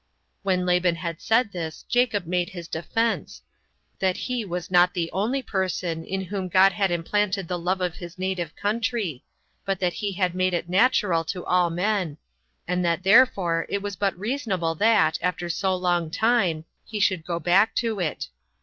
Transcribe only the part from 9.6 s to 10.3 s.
but that he